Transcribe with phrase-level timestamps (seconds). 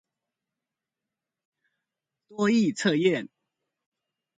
[2.27, 3.29] 多益測驗